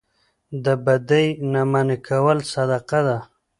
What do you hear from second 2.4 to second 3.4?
صدقه ده